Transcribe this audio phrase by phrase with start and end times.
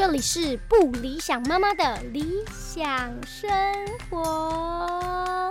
[0.00, 3.50] 这里是不理想妈妈的理想生
[4.08, 5.50] 活。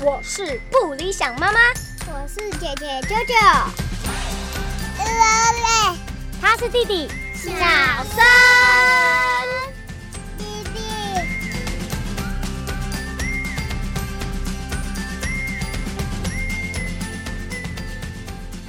[0.00, 1.58] 我是不理想妈妈，
[2.06, 3.34] 我是姐姐舅舅，
[6.40, 7.50] 他是弟弟小
[8.14, 9.43] 森。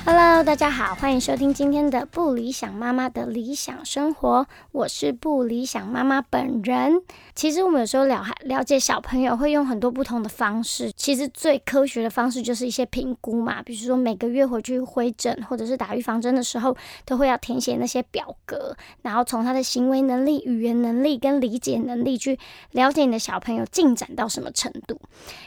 [0.08, 4.46] Hello，大家好，欢迎收听今天的不理想妈妈的理想生活。
[4.72, 7.02] 我是不理想妈妈本人。
[7.34, 10.92] 其实我们有时候了了解小朋友会用很多不同的方式。
[10.96, 22.38] 其实最科学的方式就是一些评估嘛，比如说每个月回去回诊或者是打预防针的时候，都会要填写那些表格，然后从他的行为能力、语言能力跟理解能力去
[22.70, 25.02] 了解你的小朋友进展到什么程度。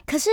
[0.05, 0.29] 可是。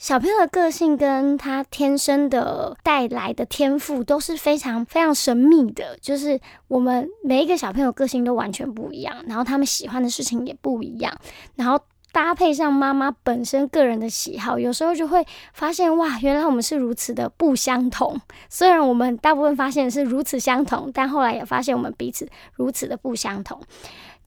[0.00, 11.14] 小朋友的个性跟他天生的带来的天赋都是非常非常神秘的，就是我们每一个小朋友个性都完全不一样，然后他们喜欢的事情也不一样，
[11.56, 11.78] 然后
[12.12, 18.18] 搭配上妈妈本身个人的喜好，有时候就会发现哇，原来我们是如此的不相同。
[18.48, 23.60] 虽然我们大部分发现是如此相同，但后来也发现我们彼此如此的不相同。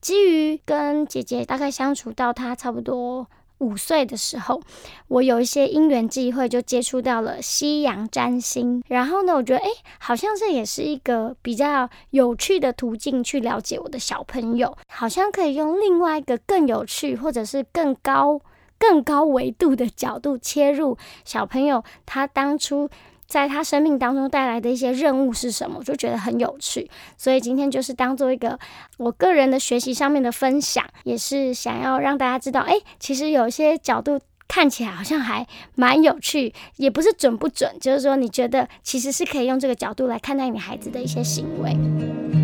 [0.00, 3.26] 基于跟姐姐大概相处到她差不多。
[3.58, 4.60] 五岁的时候，
[5.08, 8.82] 我有一些因缘际会，就接触到了西洋占星。
[8.88, 14.76] 然后呢，我觉得，哎，好像这也是一个比较有趣的途径去了解我的小朋友。
[14.88, 18.40] 好像可以用另外一个更有趣，或者是更高、
[18.78, 22.88] 更高维度的角度切入小朋友他当初。
[23.26, 25.76] 在他生命当中带来的一些任务是什么？
[25.78, 28.58] 我就觉得很有趣，所以今天就是当做一个
[28.98, 42.43] 我个人的学习上面的分享，也是想要让大家知道，哎，其实有些角度看起来好像还蛮有趣，也不是准不准，就是说你觉得其实是可以用这个角度来看待你孩子的一些行为。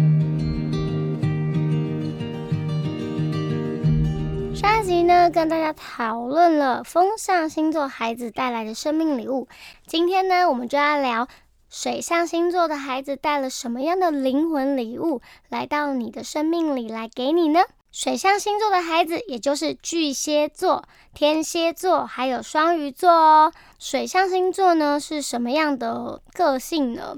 [4.61, 9.49] 上一集呢，跟大家讨论了风象星座孩子带来的生命礼物。
[9.87, 11.29] 今天呢，我们就要聊
[11.71, 17.61] 水象星座的孩子带了什么样的灵魂礼物来到你的生命里来给你呢？
[17.91, 20.85] 水象星座的孩子，也就是巨蟹座、
[21.15, 23.53] 天蝎座还有双鱼座哦。
[23.79, 27.17] 水象星座呢是什么样的个性呢？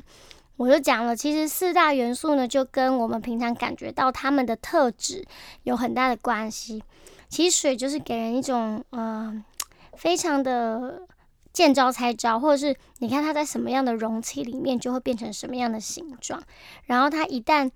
[0.59, 5.24] 我就讲了，其实四大元素呢，就跟我们平常感觉到他们的特质
[5.64, 6.84] 有很大的关系。
[7.32, 9.43] 其实水就是给人一种呃，
[9.97, 11.00] 非常的
[11.50, 16.42] 见招拆招，或者是你看它在什么样的容器里面，就会变成什么样的形状。
[16.84, 17.71] 然后它一旦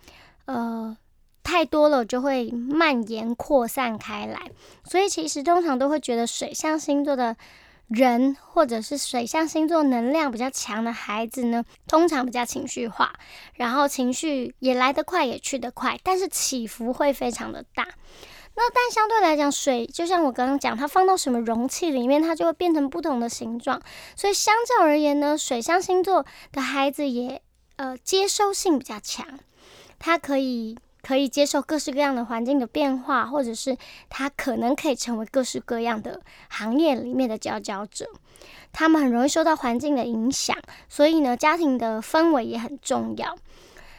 [0.44, 0.94] 呃
[1.42, 4.50] 太多了，就会蔓延扩散开来。
[4.84, 7.34] 所以其实通常都会觉得水象星座的
[7.88, 13.14] 人，或者是水象星座能量比较强的孩子呢，通常比较情绪化，
[13.54, 17.88] 然后情绪也来得快，也去得快，但是起伏会非常的大。
[18.58, 23.80] 那但相对来讲，水就像我刚刚讲，它放到什么容器里面，它就会变成不同的形状。
[24.16, 27.42] 所以相较而言呢，水象星座的孩子也
[27.76, 29.38] 呃接收性比较强，
[29.98, 33.76] 他可以可以接受各式各样的环境的变化，或者是
[34.08, 38.08] 他可能可以成为各式各样的行业里面的佼佼者。
[38.72, 40.56] 他们很容易受到环境的影响，
[40.88, 43.36] 所以呢，家庭的氛围也很重要。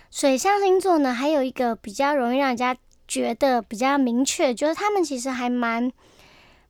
[0.10, 2.76] 水象星座呢，还有一个比较容易让人家。
[3.08, 5.92] 觉得比较明确，就是他们其实还蛮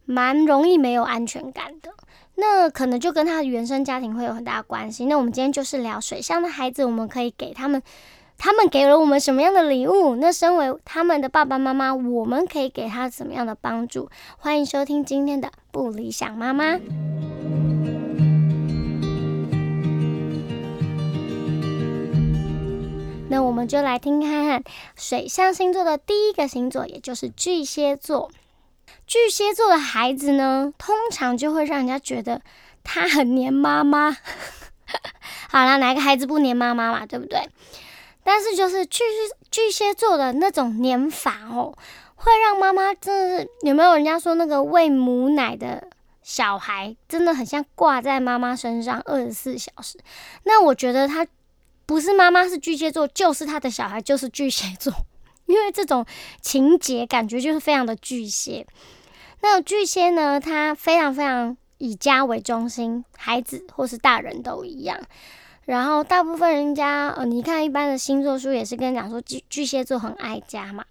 [0.05, 1.91] 蛮容易没有安全感的。
[2.35, 5.05] 那可能就跟他的原生家庭会有很大关系。
[5.05, 7.81] 那我们今天就是聊水象的孩子，我们可以给他们，
[8.37, 10.15] 他们给了我们什么样的礼物？
[10.17, 14.07] 那身为他们的爸爸妈妈，我们可以给他怎么样的帮助？
[14.37, 16.79] 欢迎收听今天的不理想妈妈。
[23.29, 24.63] 那我们就来听看看
[24.95, 28.31] 水象星座的第一个星座，也就是巨蟹座。
[29.05, 32.41] 巨蟹座的孩子呢，通常就会让人家觉得
[32.85, 34.15] 他很黏妈妈。
[35.51, 37.49] 好了，哪个孩子不黏妈妈嘛，对不对？
[38.23, 39.03] 但是就是巨
[39.51, 41.77] 巨蟹座的那种黏法哦，
[42.15, 45.89] 会让妈妈真的是有没有人家说那个喂母奶的
[46.23, 49.99] 小孩真的很像挂在妈妈身上二十四小时？
[50.43, 51.27] 那我觉得他。
[51.87, 54.93] 不是妈妈是巨蟹座，就是他的小孩就是巨蟹座，
[55.47, 56.05] 因为这种
[56.41, 58.67] 情节感觉就是非常的巨蟹。
[59.41, 64.99] 那巨蟹呢，他非常非常以家为中心，孩子或是大人都一样。
[65.65, 70.85] 然后大部分人家，呃，你看一般的星座书也是跟你讲说巨巨蟹座很爱家嘛。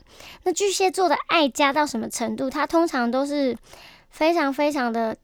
[0.44, 2.50] 那巨蟹座的爱家到什么程度？
[2.50, 3.56] 他通常都是
[4.10, 5.16] 非常非常的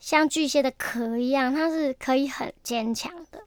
[0.00, 3.42] 像巨蟹的壳一样，它是可以很坚强的。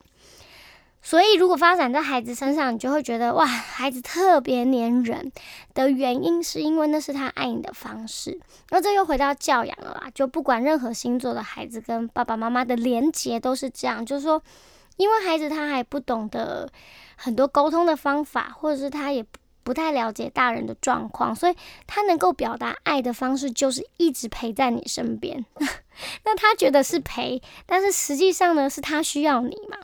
[1.06, 5.32] 所以如果发展在孩子身上，你就会觉得哇，孩子特别黏人
[5.74, 8.40] 的原因，是因为那是他爱你的方式。
[8.70, 14.42] 那这又回到教养了啦，就不管任何星座的孩子跟爸爸妈妈的连结都是这样，就是说，
[14.96, 16.72] 因为孩子他还不懂得
[17.18, 19.26] 很多沟通的方法，或者是他也
[19.64, 25.46] 不太了解大人的状况，所以他能够表达爱的方式就是一直陪在你身边。
[26.24, 29.78] 那他觉得是陪，但是实际上呢，是他需要你嘛。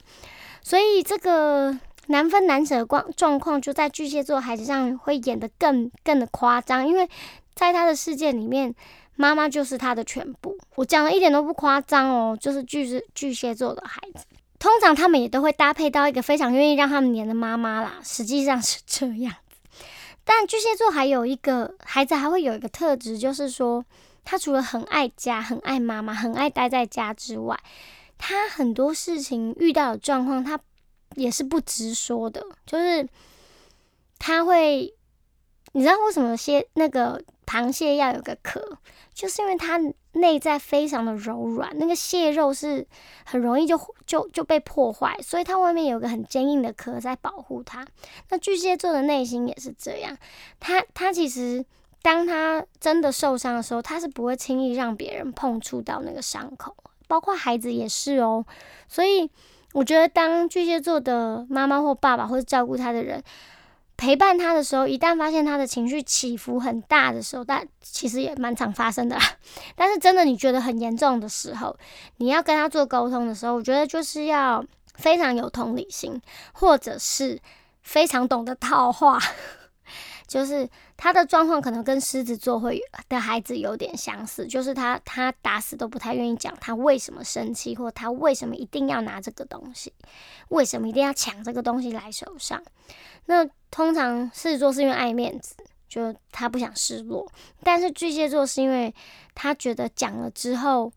[0.70, 1.76] 所以这个
[2.10, 7.10] 难分难舍的状状况，就在巨蟹座孩子上会演得更更的夸张，因为
[7.56, 8.76] 在他的世界里面，
[9.16, 10.56] 妈妈就是他的全部。
[10.76, 14.24] 我讲的一点都不夸张哦，就是巨蟹巨蟹座的孩子，
[14.60, 17.96] 通常他们也都会搭配到一个非常愿意让他们黏的妈妈啦。
[18.04, 19.58] 实际上是这样子，
[20.24, 23.84] 但巨蟹座还有一个孩子还会有一个特质，就是说
[24.24, 27.60] 他除了很爱家、很爱妈妈、很爱待在家之外，
[28.20, 30.60] 他很多事情遇到的状况，他
[31.16, 33.08] 也是不直说的，就是
[34.20, 34.94] 他会，
[35.72, 38.78] 你知道为什么蟹那个螃蟹要有个壳，
[39.14, 39.80] 就是因为它
[40.12, 42.86] 内在非常的柔软，那个蟹肉是
[43.26, 47.88] 很容易就就就被破坏，所以它外面有个很坚硬的壳在保护它。
[48.30, 50.16] 那巨蟹座的内心也是这样，
[50.60, 51.66] 他他其实
[52.02, 56.76] 当他真的受伤的时候，他是不会轻易让别人碰触到那个伤口。
[57.10, 58.46] 包括孩子也是哦，
[58.88, 59.30] 所以
[59.74, 63.24] 我觉得当巨蟹座的妈妈或爸爸或者照顾他的人
[63.98, 69.22] 陪伴他的时候，一旦发现他的情绪起伏很大的时候，但其实也蛮常发生的啦。
[69.76, 71.76] 但是真的你觉得很严重的时候，
[72.18, 74.64] 你要跟他做沟通的时候，我觉得就是要
[74.94, 76.22] 非常有同理心，
[76.54, 77.40] 或者是
[77.82, 79.20] 非常懂得套话。
[80.30, 82.80] 就是他的状况可能跟狮子座会
[83.10, 89.92] 的孩子有点相似，就是他他打死都不太愿意讲他为什么生气，或他为什么一定要拿这个东西，
[90.50, 92.62] 为什么一定要抢这个东西来手上。
[93.26, 95.56] 那通常狮子座是因为爱面子，
[95.88, 97.26] 就他不想失落；
[97.64, 98.94] 但是巨蟹座是因为
[99.34, 100.94] 他觉得讲了之后，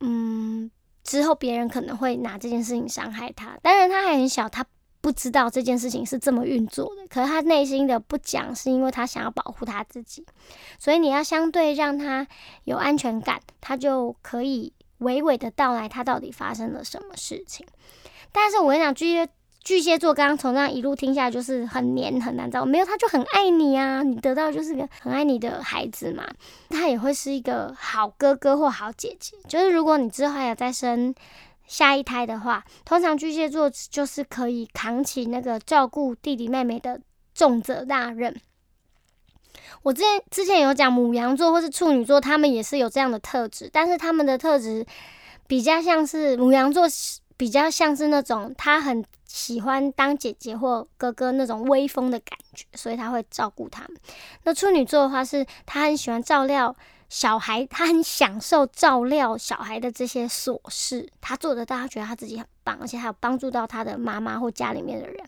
[0.00, 0.68] 嗯，
[1.04, 3.56] 之后别人可能会拿这件事情伤害他。
[3.62, 4.66] 当然他还很小，他。
[5.06, 10.26] 不知道这件事情是这么运作的，可是他内心的不讲，是因为他想要保护他自己，
[10.80, 12.26] 所以你要相对让他
[12.64, 17.64] 有安全感，他就可以娓娓的道来他到底发生了什么事情。
[18.32, 19.28] 但是我跟你讲，巨蟹
[19.62, 26.26] 巨蟹座刚刚从这样一路听下来，就是很黏很难找，没有他就很爱你啊，你得到就是个很爱你的孩子嘛，
[26.68, 31.14] 他也会是一个好哥哥或好姐姐，就是如果你之后还有再生。
[31.66, 37.00] 下一胎的话，通常巨蟹座就是可以扛起那个照顾弟弟妹妹的
[37.34, 38.34] 重责大任。
[39.82, 44.86] 我之前之前有讲母羊座或是处女座，他们也是有这样的特质，但是他们的特质
[45.46, 46.86] 比较像是母羊座，
[47.36, 53.96] 比较像是那种他很喜欢当姐姐或哥哥那种威风的感觉，所以他会照顾他们。
[54.44, 56.74] 那处女座的话，是他很喜欢照料。
[57.08, 65.24] 小孩他很享受照料小孩的这些琐事，他做得到，他觉得他自己很棒，而且还有帮助到他的妈妈或家里面的人。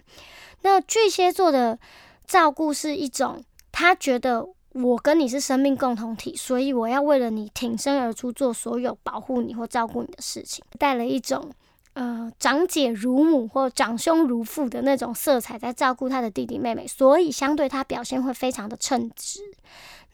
[0.63, 1.79] 那巨蟹座的
[2.27, 11.49] 照顾是一种，他觉得我跟你是生命共同体，所以我要为了你挺身而出，做所有保护你或照顾你的事情，带了一种
[11.93, 19.39] 呃长姐如母或长兄如父的那种色彩，在照顾他的弟弟妹妹，所以相对他表现会非常的称职。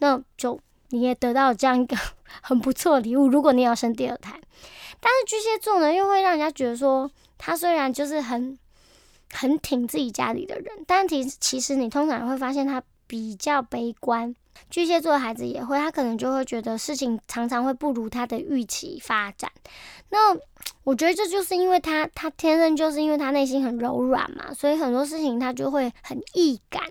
[0.00, 0.60] 那就。
[0.90, 1.96] 你也得到这样一个
[2.42, 3.28] 很不错的礼物。
[3.28, 4.40] 如果你要生第二胎，
[5.00, 8.58] 但是巨蟹座呢，又会让人家觉得说，他虽然就是很
[9.32, 14.34] 很挺自己家里的人，但其其实你通常会发现他比较悲观。
[14.70, 19.50] 巨蟹座的孩子也会，他可能就会觉得事情常常会不如他的预期发展。
[20.10, 20.32] 那
[20.84, 26.82] 我觉得这就是因为他他天生就是因为他内心很柔软嘛，所以很多事情他就会很易感，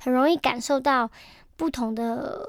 [0.00, 1.10] 很容易感受到
[1.56, 2.46] 不同的。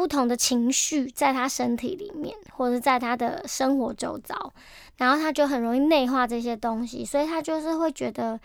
[0.00, 4.50] 不同的情绪在他身体里面，或者在他的生活周遭，
[4.96, 8.40] 然后他就很容易内化这些东西，所以他就是会觉得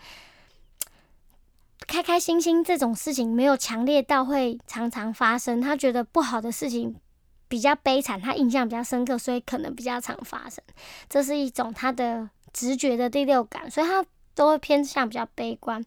[1.86, 5.58] 开开心心这种事情没有强烈到会常常发生。
[5.58, 6.94] 他觉得不好的事情
[7.48, 10.62] 比较悲惨，他印象比较深刻，所以可能比较常发生。
[11.08, 15.82] 这是一种他的直觉的第六感，所以他都会偏向比较悲观。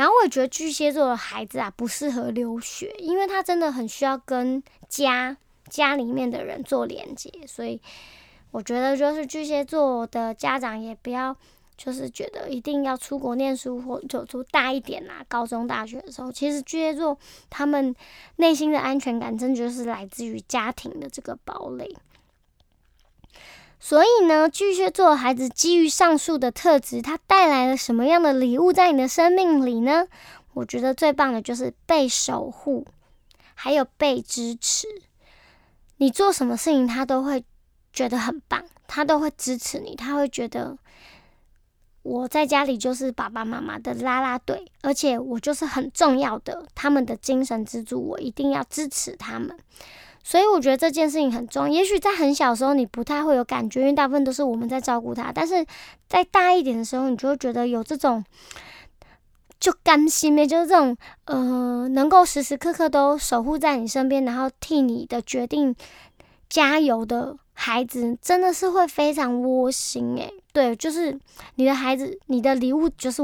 [0.00, 5.36] 然后我也觉得巨蟹座的孩子啊不适合留学，因为他真的很需要跟家
[5.68, 7.78] 家里面的人做连接，所以
[8.50, 11.36] 我觉得就是巨蟹座的家长也不要
[11.76, 17.18] 就是觉得一定要出国念书或就读大一点啦，高中大学的时候，其实巨蟹座
[17.50, 17.94] 他们
[18.36, 21.94] 内心的安全感真的就是来自于家庭的这个堡垒。
[23.82, 30.06] 所以呢，巨蟹座孩子基于上述的特质，他带来了什么样的礼物在你的生命里呢？
[30.52, 32.86] 我觉得最棒的就是被守护，
[33.54, 34.86] 还有被支持。
[35.96, 37.42] 你做什么事情，他都会
[37.92, 40.76] 觉得很棒，他都会支持你，他会觉得
[42.02, 49.56] 我在家里就是爸爸妈妈的啦啦队，而且我就是很重要的，他们的精神支柱，我一定要支持他们。
[50.22, 51.68] 所以我觉得这件事情很重要。
[51.68, 55.32] 也许在很小时候你不太会有感觉，因为大部分都是我们在照顾他。
[55.32, 55.64] 但是
[56.08, 58.24] 在大一点的时候，你就会觉得有这种
[59.58, 65.74] 就甘心呗，就是这种呃，能够时时刻刻都守护在你身边，然后替你的决定
[66.48, 70.32] 加油的孩子，真的是会非常窝心诶。
[70.52, 71.18] 对，就是
[71.56, 73.22] 你的孩子，你的礼物就是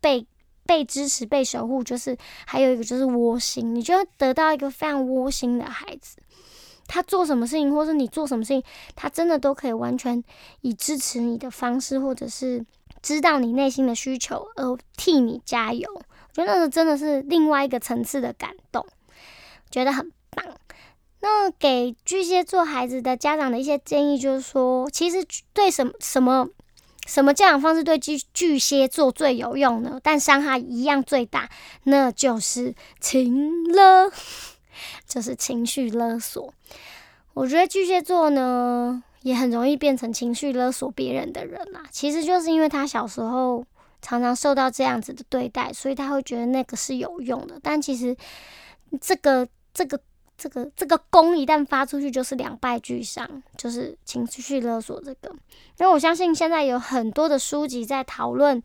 [0.00, 0.26] 被。
[0.68, 6.16] 被支持、被守护，就是还有一个就是窝心，你就得到一个非常窝心的孩子。
[6.86, 8.62] 他做什么事情，或是你做什么事情，
[8.94, 10.22] 他真的都可以完全
[10.60, 12.64] 以支持你的方式，或者是
[13.02, 15.88] 知道你内心的需求而替你加油。
[15.94, 18.86] 我觉得那个真的是另外一个层次的感动，
[19.70, 20.44] 觉得很棒。
[21.20, 26.48] 那给巨蟹座孩子的家长的一些建议就是说，其实对什么什么。
[27.06, 30.00] 什么教养方式对巨巨蟹座最有用呢？
[30.02, 31.48] 但伤害一样最大，
[31.84, 34.10] 那就是情了，
[35.06, 36.52] 就是情绪勒索。
[37.34, 41.82] 我觉得巨蟹座呢，也很容易变成情绪勒索别人的人啦。
[41.90, 43.64] 其实就是因为他小时候
[44.00, 47.58] 常常受到这样子的对待，所以他会觉得那个是有用的。
[47.62, 48.16] 但其实
[49.00, 50.00] 这个这个。
[50.38, 55.30] 这个这个功一旦发出去，就是两败俱伤，就是情绪勒索这个。
[55.78, 58.60] 因为我相信现在有很多的书籍在讨论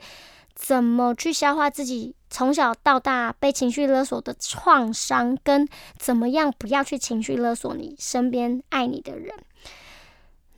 [0.61, 9.33] 怎么去消化自己从小到大被情绪勒索的创伤，跟怎么样不要去情绪勒索你身边爱你的人。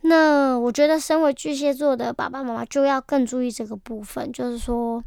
[0.02, 5.02] 那我觉得，身为巨蟹座的爸爸妈妈就要更注意这个部分，就是说，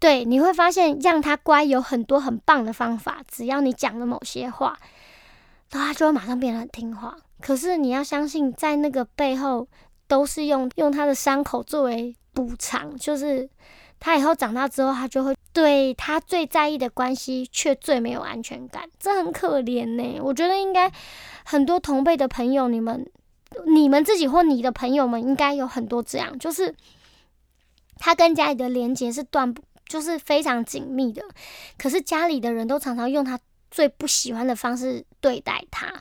[0.00, 4.76] 对你会发现让他乖有很多很棒的方法，只要你讲了某些话。
[5.70, 7.16] 他就会马上变得很听话。
[7.40, 9.68] 可是你要相信，在那个背后，
[10.08, 12.96] 都是用用他的伤口作为补偿。
[12.96, 13.48] 就是
[13.98, 20.20] 他以后长大之后，他就会对他最在意的关系却最没有安全感，这很可怜呢。
[20.22, 20.90] 我觉得应该
[21.44, 23.08] 很多同辈的朋友，你们、
[23.66, 26.74] 你们自己或你的朋友们，应该有很多这样，就是
[27.98, 31.22] 他跟家里的连接是断不，就是非常紧密的。
[31.78, 33.38] 可是家里的人都常常用他。
[33.68, 35.92] 最不喜欢的方式对待他，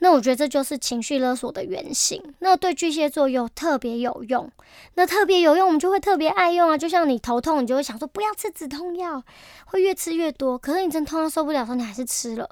[0.00, 2.22] 那我觉得这就是情绪勒索的原型。
[2.40, 4.50] 那对巨蟹座又特别有用，
[4.94, 6.76] 那特别有用，我们就会特别爱用啊。
[6.76, 9.22] 就像你头痛，你就会想说不要吃止痛药，
[9.66, 10.58] 会越吃越多。
[10.58, 12.48] 可是你真痛到受不了的时候，你还是吃了。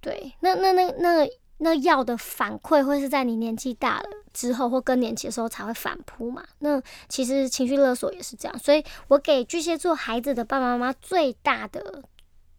[0.00, 6.42] 对，那那那那那药的反馈会是在你年纪大了之后或更年期的时候才会反扑嘛？
[6.60, 8.58] 那其实情绪勒索也是这样。
[8.58, 12.02] 所以我给巨蟹座孩子的爸爸妈妈最大的。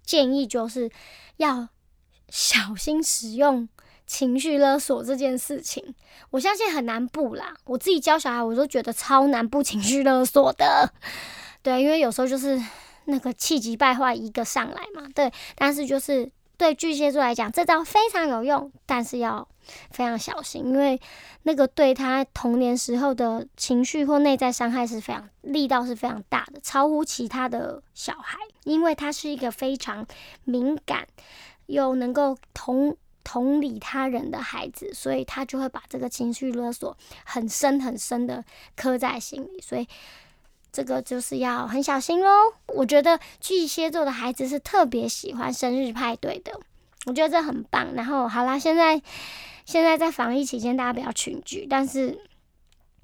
[0.03, 0.89] 建议就是
[1.37, 1.69] 要
[2.31, 3.67] 小心使用
[4.07, 5.93] 情绪勒索这件事情。
[6.31, 10.91] 我相信很难不啦，我自己教小孩，我都觉得超难不情绪勒索的。
[11.61, 12.59] 对，因为有时候就是
[13.05, 15.07] 那个气急败坏一个上来嘛。
[15.13, 19.47] 对，但是就是对巨蟹座来讲，这招非常有用，但是要
[19.91, 20.99] 非常小心，因为
[21.43, 28.37] 那个对他童年时候的情绪或内在伤害是非常力道是非常大的，超乎其他的小孩。
[28.63, 30.05] 因为他是一个非常
[30.43, 31.07] 敏感
[31.71, 38.43] 又能够同同理他人的孩子，所以他就会把这个情绪勒索很深很深的
[38.75, 39.87] 刻在心里，所以
[40.71, 42.29] 这个就是要很小心喽。
[42.67, 46.59] 我觉得巨蟹座的孩子是特别喜欢生日派对的，
[47.05, 47.93] 我觉得这很棒。
[47.93, 49.01] 然后好啦，现在
[49.65, 52.19] 现在在防疫期间，大家不要群聚，但是。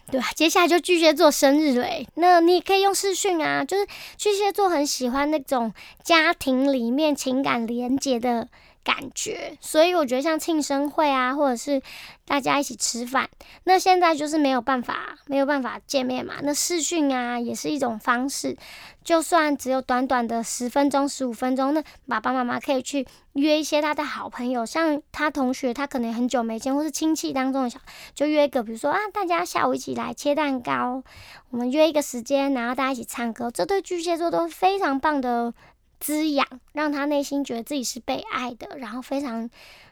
[0.10, 3.86] 对啊，接下来就巨蟹座生日了，那你可以用视讯啊，就是
[4.18, 5.74] 巨蟹座很喜欢那种
[6.04, 8.48] 家庭里面情感连接的。
[8.88, 11.82] 感觉，所以我觉得像庆生会啊，或者是
[12.26, 13.30] 大家一起吃饭，
[13.66, 16.36] 那现在就是没有办法，没有办法见面嘛。
[16.42, 18.56] 那视讯啊，也是一种方式。
[19.04, 27.78] 就算只有短短的十分钟、十五分钟，那爸爸妈妈可以去约一些他的好朋友，像他同学，他可能很久没见，或是亲戚当中的小，
[28.16, 31.04] 就约一个，比如说啊，大家下午一起来切蛋糕，
[31.50, 35.54] 我们约一个时间，然后大家一起唱歌，这对巨蟹座都非常棒的。
[36.00, 39.50] 滋养，让他内心觉得自己是被爱的，然后非常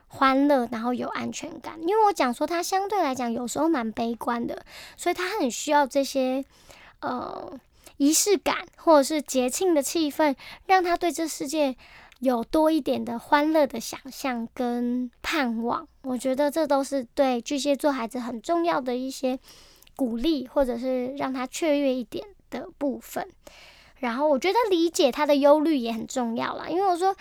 [0.07, 1.79] 欢乐，然后有安全感。
[1.81, 4.63] 因为我讲说他相对来讲有时候蛮悲观的，
[4.95, 6.45] 所以他很需要这些
[7.01, 7.51] 呃
[7.97, 10.35] 仪式感或者是节庆的气氛，
[10.65, 11.75] 让他对这世界
[12.19, 15.87] 有多一点的欢乐的想象跟盼望。
[16.03, 19.39] 我觉得这都是对巨蟹座孩子很重要的一些
[19.95, 23.27] 鼓励，或者是让他雀跃一点的部分。
[23.99, 27.15] 然后我觉得理解他的忧虑也很重要啦，因为我说，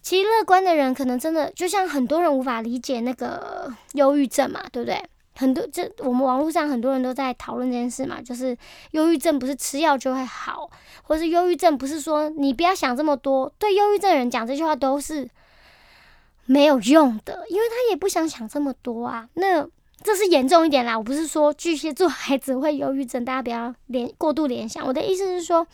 [0.00, 5.02] 其实乐观的人可能真的就像很多人无法理解那个忧郁症嘛，对不对？
[5.34, 8.56] 很多这我们网络上很多人都在讨论这件事嘛，就是
[8.92, 10.70] 忧郁症不是吃药就会好，
[11.02, 13.52] 或是忧郁症不是说你不要想这么多。
[13.58, 15.28] 对忧郁症人讲这句话都是
[16.46, 19.28] 没有用的，因为他也不想想这么多啊。
[19.34, 19.64] 那
[20.02, 24.84] 这是严重一点啦，我不是说巨蟹座孩子会忧郁症，大家不要联过度联想。
[24.86, 25.66] 我的意思是说。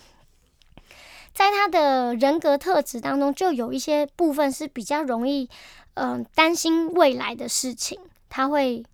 [1.34, 5.50] 在他的人格特质当中，就有一些部分是比较容易，
[5.94, 7.98] 嗯，担心未来的事情。
[8.30, 8.84] 他会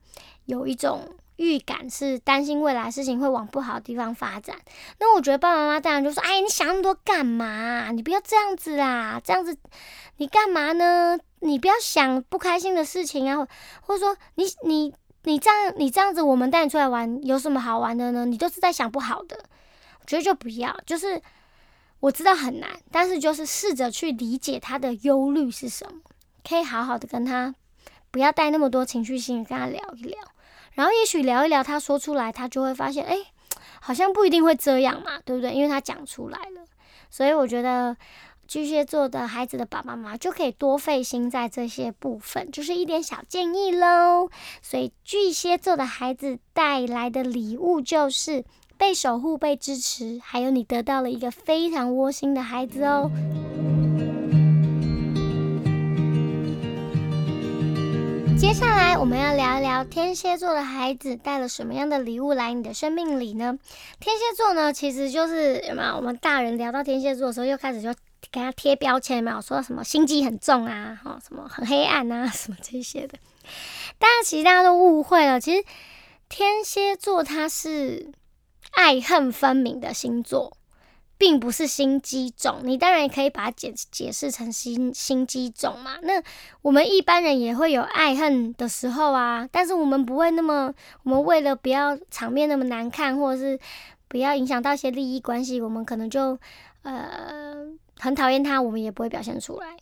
[0.46, 1.06] 有一种
[1.36, 4.56] 预感，是担心未来事情会往不好的地方发展。
[4.98, 7.90] 那我觉得爸爸妈妈当然就说：“哎，你想那么多干嘛？
[7.92, 9.56] 你不要这样子啦，这样子
[10.16, 11.18] 你干嘛呢？
[11.40, 13.46] 你不要想不开心的事情啊，
[13.82, 14.94] 或者说你你
[15.24, 18.24] 你这样你这样子，我们带你出来玩有什么好玩的呢？
[18.24, 19.38] 你都是在想不好的。
[20.00, 21.20] 我觉得就不要，就是。”
[22.00, 26.00] 我知道很难，但是就是试着去理解他的忧虑是什么，
[26.42, 27.54] 可以好好的跟他，
[28.10, 30.18] 不要带那么多情绪性，跟他聊一聊，
[30.72, 33.18] 然后也许聊一聊，他说出来，他就会发现，哎，
[33.80, 35.52] 好像不一定会这样嘛，对不对？
[35.52, 36.64] 因为他讲出来了，
[37.10, 37.94] 所以我觉得
[38.48, 44.30] 巨蟹座的孩子的爸爸妈妈就可以多费心在这些部分，就是一点小建议喽。
[44.62, 48.42] 所以巨蟹座的孩子带来的礼物就是。
[48.80, 53.10] 被守护、被支持，还有你得到了一个非常窝心的孩子哦。
[58.38, 63.58] 接下来我们要聊一聊天蝎座的孩子带了什么样的礼物来你的生命里呢？
[64.00, 67.92] 天蝎座呢，其实就是有没有我们大人聊到天蝎座的时候，又开始就
[68.32, 73.18] 给他贴标签，没有说什么心机很重啊，哈，什么很黑暗啊， 什么这些的。
[73.98, 75.62] 但是其实大家都误会了，其实
[76.30, 78.12] 天蝎座他是。
[78.72, 80.56] 爱恨分明的星座，
[81.18, 82.60] 并不是心机重。
[82.62, 85.96] 你当然也可以把它解解释成心心机重嘛。
[86.02, 86.22] 那
[86.62, 93.58] 我们一般人也会有爱恨的时候啊，但是我们不会那么，我们为了不要场面那么难看，或者是
[94.08, 96.38] 不要影响到一些利益关系，我们可能就
[96.82, 97.66] 呃
[97.98, 99.76] 很讨厌他，我们也不会表现出来。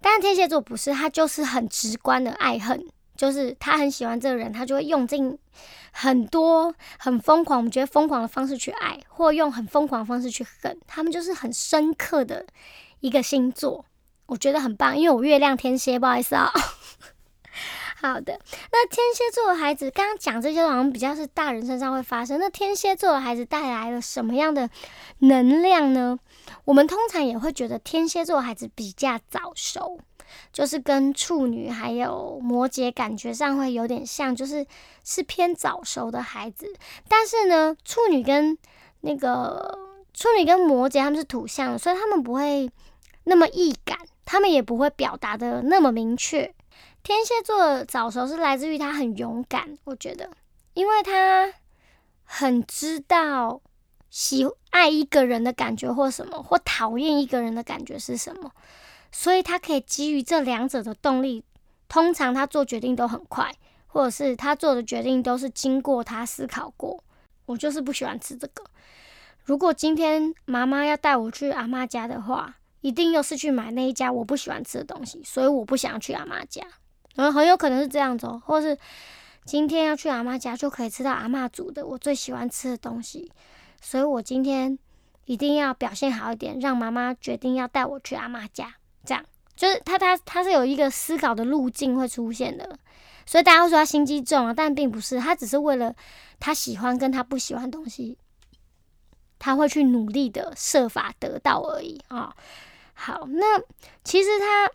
[0.00, 2.86] 但是天蝎座不是，他就是很直观的爱恨。
[3.16, 5.36] 就是他很喜欢这个人，他就会用尽
[5.90, 10.78] 很多很疯狂，我们觉得疯狂的方式去爱，或用很疯狂的方式去恨。
[10.86, 12.46] 他们就是很深刻的
[13.00, 13.84] 一个星座，
[14.26, 14.96] 我觉得很棒。
[14.96, 16.52] 因为我月亮天蝎，不好意思啊。
[17.98, 18.38] 好的，
[18.70, 22.38] 那天蝎座的孩子，刚刚讲这些好像比较是大人身上会发生。
[22.38, 24.68] 那天蝎座的孩子带来了什么样的
[25.20, 26.18] 能量呢？
[26.66, 29.98] 我们通常也会觉得天蝎座孩子比较早熟。
[30.52, 34.66] 就是跟处女还有摩羯感觉上会有点像，就是
[35.04, 36.74] 是偏早熟的孩子。
[37.08, 38.56] 但是呢，处女跟
[39.00, 39.78] 那个
[40.12, 42.70] 处女跟摩羯他们是土象，所以他们不会
[43.24, 46.54] 那么易感，他们也不会表达的那么明确。
[47.02, 50.28] 天蝎座早熟是来自于他很勇敢，我觉得，
[50.74, 51.52] 因为他
[52.24, 53.60] 很知道
[54.10, 58.50] 喜爱一个人的感觉或什么，或讨厌一个人的感觉是什么。
[59.18, 61.42] 所以他可以基于这两者的动力，
[61.88, 63.50] 通常他做决定都很快，
[63.86, 67.02] 或者是他做的决定都是经过他思考过。
[67.46, 68.62] 我就是不喜欢吃这个。
[69.42, 76.62] 如果今天妈妈要带我去阿妈家的话，一定又是去买那一家我不喜欢吃的东西，所以我不想要去阿妈家。
[77.14, 78.76] 然后很有可能是这样子，哦，或是
[79.46, 83.32] 今天要去阿妈家就可以吃到阿妈煮的我最喜欢吃的东西，
[83.80, 84.78] 所以我今天
[85.24, 88.74] 一定要表现好一点，让妈妈决定要带我去阿妈家。
[89.06, 92.78] 这样就是他他他是有一个思考的路径会出现的，
[93.24, 95.94] 所以大家会说他心机重啊，但并不是，他只是为了
[96.38, 98.18] 他喜欢跟他不喜欢东西，
[99.38, 102.34] 他会去努力的设法得到而已啊。
[102.92, 103.60] 好，那
[104.04, 104.70] 其实他。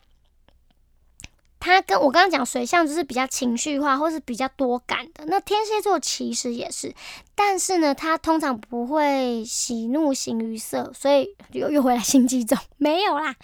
[1.64, 5.24] 他跟我刚刚讲水象就是比较情绪化，或是比较多感的。
[5.28, 6.92] 那天蝎座其实也是，
[7.36, 13.36] 但是呢，他通常不会喜怒形于色，所以又又回来心机重，没有啦。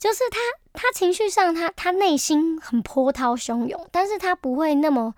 [0.00, 0.38] 就是他
[0.72, 5.14] 他情绪上，他他内心很波涛汹涌，但是他不会那么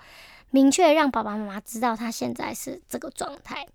[0.51, 3.66] 明确让爸爸妈妈知道他现在是这个状态。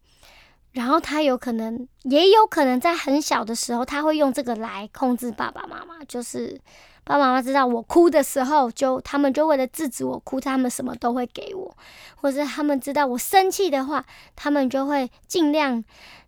[0.74, 6.62] 然后他有可能，也有可能在很小的时候，他会用这个来控制爸爸妈妈，就是。
[7.04, 11.74] 爸爸妈妈知道我哭的时候，就他们就为了制止我哭，他们什么都会给我；
[12.17, 15.82] 或者他们知道我生气的话，他们就会尽量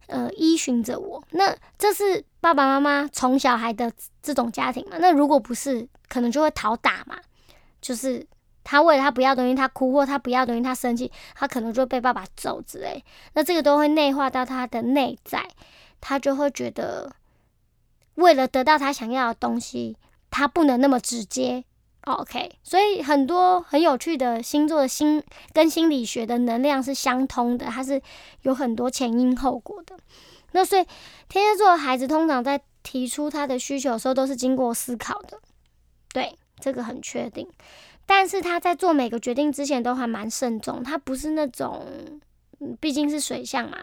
[0.08, 1.22] 呃依循着我。
[1.32, 4.97] 那这是爸爸妈妈宠小孩的这种家庭嘛。
[4.99, 7.17] 那如果不是，可能就会讨打嘛，
[7.82, 8.25] 就是
[8.63, 13.04] 他为了他不要东西，他哭或他不要东西，他生气，他可能就被爸爸揍之类。
[13.34, 15.47] 那这个都会内化到他的内在，
[15.99, 17.12] 他就会觉得
[18.15, 19.97] 为了得到他想要的东西，
[20.30, 21.65] 他不能那么直接。
[22.06, 25.21] OK，所以很多很有趣的星座的心
[25.52, 28.02] 跟心理学的能量是相通的，它是
[28.43, 29.95] 有很多前因后果的。
[30.52, 30.86] 那所以
[31.28, 35.40] 天蝎座的孩子通常在提出他的需求的时候，都是经过思考的，
[36.14, 37.48] 对这个很确定。
[38.06, 41.86] 但是他在做每个决定之前都还蛮慎重，他不是那种，
[42.80, 43.78] 毕竟是水象嘛。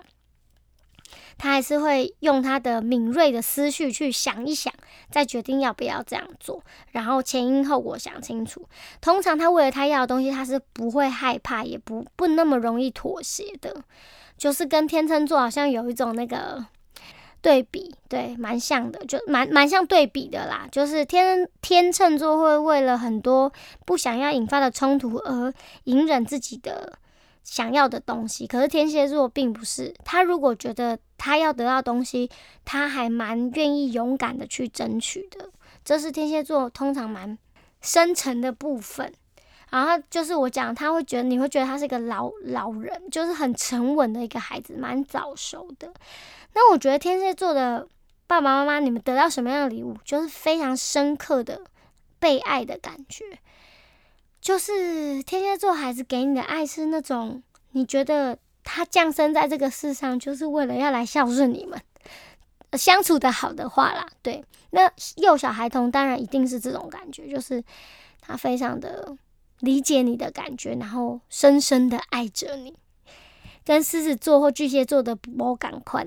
[1.39, 4.73] 他还是会用他的敏锐的思绪去想一想，
[5.11, 8.67] 再决定要不要这样做，然后前因后果想清楚。
[9.01, 13.85] 通常他为了他要的东西，他是不会害怕，也不不那么容易妥协的。
[14.37, 16.65] 就是跟天秤座好像有一种那个
[17.41, 20.67] 对比，对，蛮像的，就蛮蛮像对比的啦。
[20.71, 23.53] 就是天天秤座会为了很多
[23.85, 25.53] 不想要引发的冲突而
[25.85, 26.99] 隐忍自己的。
[27.49, 30.21] 想要的东西，可是天蝎座并不是他。
[30.21, 32.29] 如果觉得他要得到东西，
[32.65, 35.49] 他还蛮愿意勇敢的去争取的。
[35.85, 37.39] 这是天蝎座通常蛮
[37.81, 39.13] 深沉的部分。
[39.77, 45.93] 然后就是我讲，他会觉得你会觉得他是一个老老人，就是很沉稳的一个孩子，蛮早熟的。
[46.55, 47.87] 那我觉得天蝎座的
[48.27, 51.61] 爸爸妈妈，你们得到什么样的礼物，就是非常深刻的
[52.19, 53.39] 被爱的感觉。
[54.41, 61.79] 就是天蝎座孩子给你的爱是那种，你觉得他降生在这个世上就是为了要来孝顺你们，
[62.73, 67.63] 相处的好的话啦，对，那幼小孩童当然一定是这种感觉，就是
[68.21, 69.17] 他非常的
[69.61, 72.75] 理解你的感觉，然后深深的爱着你，
[73.65, 76.07] 跟狮子座或巨蟹座的不感快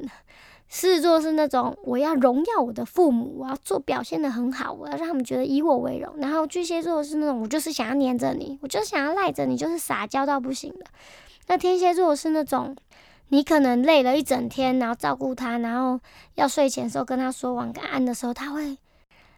[0.72, 6.14] 狮子座是那种我要荣耀我的父母，我要做表现的很好，我要让他们觉得以我为荣。
[6.18, 10.86] 然后巨蟹座是那种我就是想要黏着你，我就是想要赖着你，就是撒娇到不行的。
[11.48, 12.76] 那天蝎座是那种
[13.30, 16.00] 你可能累了一整天，然后照顾他，然后
[16.36, 18.78] 要睡前的时候跟他说晚安的时候，他会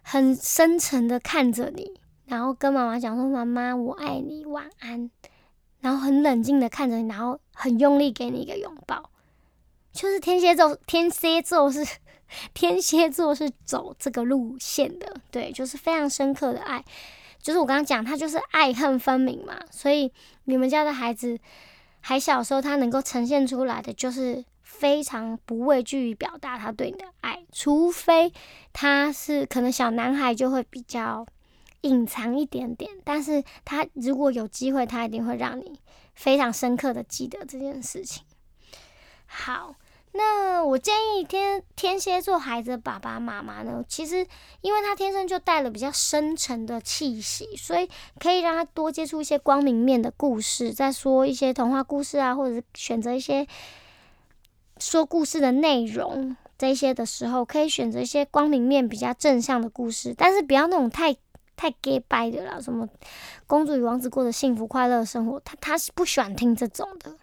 [0.01, 1.93] 很深沉的看着你，
[2.31, 5.11] 然后跟妈妈讲说妈妈我爱你晚安，
[5.81, 9.11] 然后很冷静的看着你，然后很用力给你一个拥抱。
[9.91, 11.85] 就是天蝎座，天蝎座是
[12.53, 16.81] 天蝎座是走这个路线的，对，就是非常深刻的爱。
[17.41, 19.59] 就是我刚刚讲，他就是爱恨分明嘛。
[19.69, 20.09] 所以
[20.45, 21.37] 你们家的孩子
[21.99, 28.31] 还小时候，他能够呈现出来的就是非常不畏惧于表达他对你的爱，除非
[28.71, 31.27] 他是可能小男孩就会比较
[31.81, 35.79] 隐藏一点点，但是他如果有机会，他一定会让你
[36.13, 38.23] 非常深刻的记得这件事情。
[39.25, 39.75] 好。
[40.13, 44.27] 那我建议天天蝎座孩子的爸爸妈妈呢，其实
[44.59, 47.89] 因为他天生就带了比较深沉的气息，所以
[48.19, 53.47] 可以让他多接触一些光明面的故事，再说一些童话故事啊，或者是选择一些
[54.79, 61.15] 说故事的内容这些的时候，可以选择一些光明面比较正向的故事，但是不要那种太
[61.61, 62.89] 太 gay 掰的啦，什么
[63.45, 67.15] 公主与王子过的幸福快乐生活，他他是不喜欢听这种的，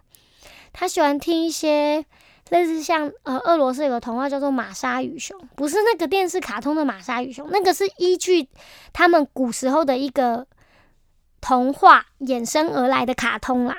[0.73, 2.05] 他喜欢听一些。
[2.51, 8.49] 类似像呃，俄罗斯有个童话叫做《玛莎与熊》，不是那个电视卡通的《玛莎与熊》，那个是依据
[8.95, 10.47] 他们古时候的一个
[11.43, 13.77] 童话衍生而来的卡通啦。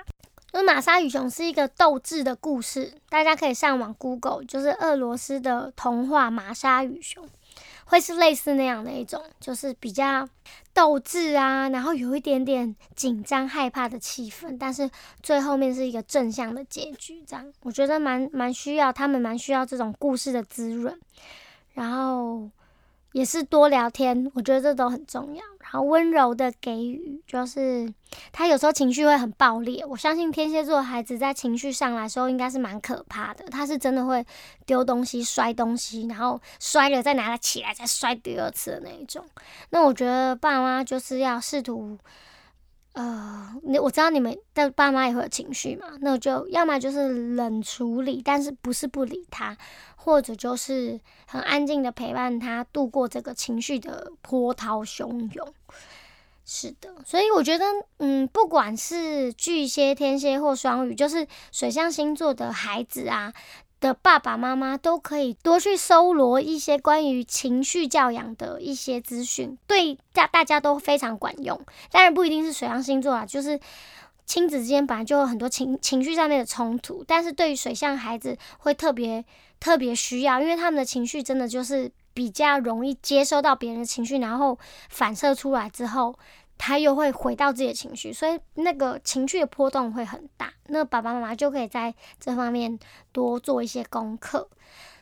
[0.54, 7.26] 那《玛莎与熊》是一个斗智的故事，大家可以上网 Google，就是俄罗斯的童话《玛莎与熊》。
[7.86, 10.28] 会是类似那样的一种，就是比较
[10.74, 14.90] 斗志啊，然后有一点点紧张害怕的气氛，但是
[15.22, 21.00] 最后面是一个正向的结局，这样我觉得蛮蛮需要，他们蛮需要这种故事的滋润，
[21.74, 22.50] 然后。
[23.12, 25.44] 也是多聊天，我觉得这都很重要。
[25.60, 27.92] 然后温柔的给予，就是
[28.32, 29.86] 他有时候情绪会很爆裂。
[29.86, 33.46] 我相信天蝎座孩子在情绪上来时候，应该是蛮可怕的。
[33.46, 34.26] 他是真的会
[34.66, 39.24] 丢东西、摔东西，然后摔了再拿起来，再摔第二次的那一种。
[39.70, 41.98] 那我觉得爸妈就是要试图。
[42.94, 49.56] 呃，你我知道你们的爸妈也会有情绪嘛，那我就要么就是冷处理，但是不是不理他，
[49.96, 55.54] 或者就是很安静的陪伴他度过这个情绪的波涛汹涌。
[56.44, 57.66] 是的，所以我觉得，
[57.98, 63.32] 嗯，不管是巨蟹、天蝎或双鱼，就是水象星座的孩子啊。
[63.80, 71.60] 的爸爸妈妈都可以多去搜罗一些关于情绪教养的一些资讯，对大大家都非常管用。
[71.92, 73.60] 当然不一定是水象星座啊，就是
[74.26, 79.24] 亲子之间本来就有很多情情绪上面的冲突，但是对于水象孩子会特别
[79.60, 86.14] 特别需要，因为他们的情绪真的就是比较容易接收到别人的情绪，然后反射出来之后，
[86.60, 90.54] 他又会回到自己的情绪，所以那个情绪的波动会很大。
[90.68, 92.78] 那爸爸妈妈就可以在这方面
[93.12, 94.50] 多做一些功课。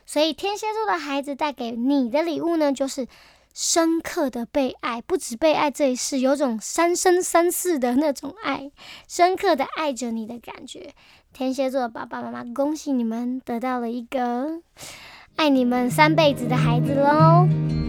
[0.06, 3.06] 所以天蝎座的孩子带给你的礼物呢，就是
[3.52, 8.70] 深刻的被爱，不止被爱这一世，有种三生三世的那种爱，
[9.08, 10.94] 深刻的爱着你的感觉。
[11.32, 14.62] 天蝎座的爸爸妈妈，恭喜你们得到了一个
[15.34, 17.87] 爱你们三辈子的孩子喽！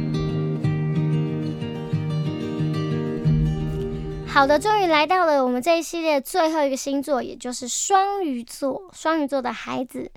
[4.32, 8.90] 好的，终于来到了我们这一系列最后一个星座，也就是双鱼座。
[8.94, 10.10] 双鱼座的孩子。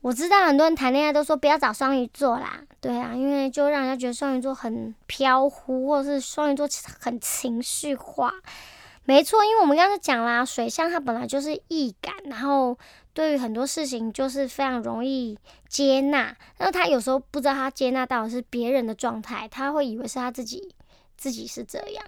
[0.00, 6.66] 我知道很多人谈恋爱都说不要找双鱼座啦，对啊，因为就让人家觉得双鱼座很飘忽，或者是双鱼座
[6.98, 8.32] 很情绪化。
[9.04, 12.78] 没错，因为我们刚刚讲啦，水象它本来就是易感，然后
[13.12, 15.36] 对于很多事情就是非常容易
[15.68, 16.34] 接纳。
[16.58, 20.74] 那他有时候不知道他接纳到的是别人的状态，他会以为是他自己
[21.16, 22.04] 自己是这样。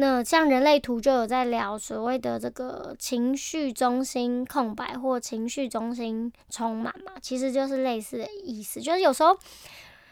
[0.00, 8.80] 那像人类图就有在聊所谓的这个情绪中心空白或情绪中心充满嘛，其实就是类似的意思。
[8.80, 9.36] 就是有时候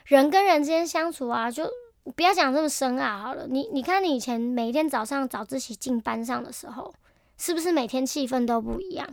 [0.04, 1.66] 人跟人之间相处啊，就
[2.14, 3.22] 不要讲这么深啊。
[3.22, 6.92] 好了，你你看你以前每一天早上早自习进班上的时候，
[7.38, 9.08] 是不是每天气氛都不一样？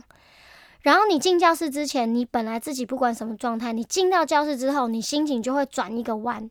[0.82, 6.50] 然后你进教室之前，你本来自己不管什么状态，你进到教室之后，你心情就会转一个弯。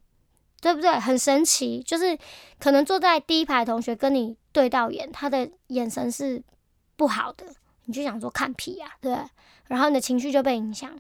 [0.65, 0.89] 对不对？
[0.99, 2.17] 很神奇，就是
[2.57, 6.41] 可能坐在第一排的同学跟你对到眼，他的眼神是
[6.95, 7.45] 不好的，
[7.83, 9.15] 你就想说看屁呀，对。
[9.67, 10.99] 然后你的情绪就被影响。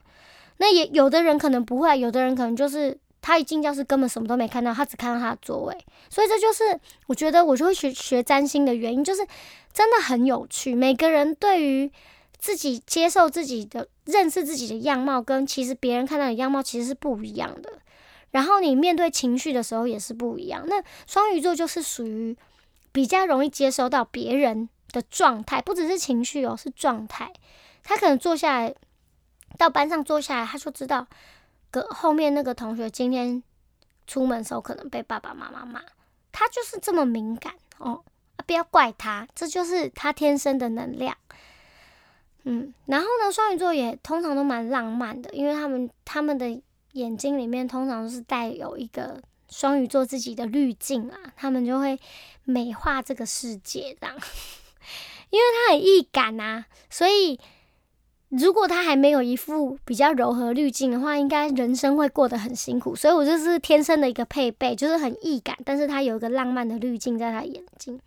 [0.57, 5.75] 那也有的人可能不会，有的人可能就是他一进教室根本什么都没看到，他只看到他的座位。
[6.11, 9.25] 所以这就是我觉得我就会学学占星的原因，就是
[9.73, 10.75] 真的很有趣。
[10.75, 11.91] 每个人对于
[12.37, 17.71] 自己接受自己的认识自己的样貌，跟其实别人看到的样貌其实是不一样的。
[18.35, 20.61] 然后你面对情绪的时候也是不一样。
[20.67, 22.35] 那双鱼座就是属于
[22.91, 27.31] 比较容易接收到别人的状态，不只是情绪哦，是状态。
[27.81, 28.75] 他可能坐下来
[29.57, 31.07] 到班上坐下来，他就知道
[31.71, 33.41] 隔后面那个同学今天
[34.05, 35.81] 出门的时候可能被爸爸妈妈骂，
[36.33, 38.03] 他就是这么敏感哦。
[38.35, 41.15] 啊不要怪他，这就是他天生的能量。
[42.43, 46.61] 嗯，然后呢，双鱼座也通常都蛮浪漫的，因为他们他们的。
[46.95, 51.99] 眼睛里面通常都是带有一个双鱼座自己的滤镜啊，他们就会
[52.45, 54.15] 美化这个世界，这样，
[55.29, 57.37] 因为他很易感啊，所以
[58.29, 62.95] 如果他还没有一副比较柔和滤镜的话，应该人生会过得很辛苦。
[62.95, 67.99] 所以我就是天生的一个配备，就是很易感，但是他有一个浪漫的滤镜在他眼睛。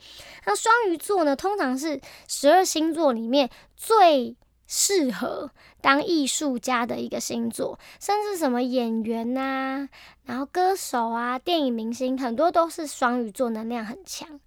[0.47, 4.35] 那双鱼座呢，通常是十二星座里面最。
[4.71, 5.51] 适合
[5.81, 9.89] 当艺术家的一个星座，甚至什么演员呐，
[10.27, 14.39] 然后歌手啊，电影明星，很多都是双鱼座，能量很强。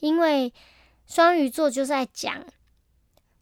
[0.00, 0.52] 因为
[1.06, 2.44] 双鱼座就在讲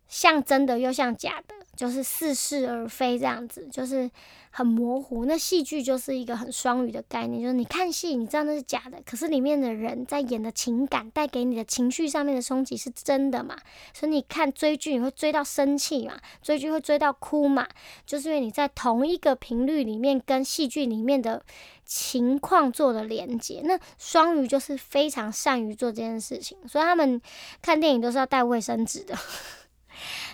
[0.06, 4.10] 像真的又像假的，就是似是而非这样子，就是。
[4.56, 13.54] 很模糊，那戏剧就是一个很双语的概念，就是你看戏，你知道那是假的，可是里面的人在演的情感带给你的情绪上面的冲击是真的嘛？
[13.92, 16.14] 所以你看追剧，你会追到生气嘛？
[16.40, 17.68] 追剧会追到哭嘛？
[18.06, 21.44] 就是因为你在同一个频率里面跟戏剧里面的
[21.84, 23.60] 情况做了连接。
[23.62, 27.20] 那双鱼就是非常善于做这件事情，所以他们
[27.60, 29.14] 看电影都是要带卫生纸的。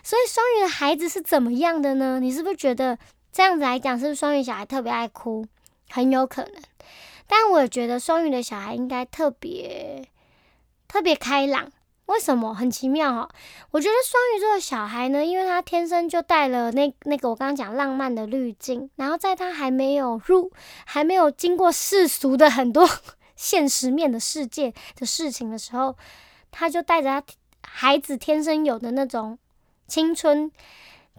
[0.02, 2.18] 所以双鱼的孩子是怎么样的呢？
[2.20, 2.98] 你是不是觉得？
[3.32, 5.46] 这样子来讲，是不是双鱼小孩特别爱哭？
[5.88, 6.54] 很有可能。
[7.26, 10.06] 但我也觉得双鱼的小孩应该特别
[10.86, 11.72] 特别开朗。
[12.06, 12.52] 为什么？
[12.52, 13.30] 很奇妙哦。
[13.70, 20.52] 我觉得双鱼座的小孩呢，因为他天生就带了那那个我刚刚讲浪漫的滤镜，然后在他还没有入、
[20.84, 22.86] 还没有经过世俗的很多
[23.34, 25.96] 现实面的世界的事情的时候，
[26.50, 27.24] 他就带着他
[27.62, 29.38] 孩子天生有的那种
[29.86, 30.50] 青春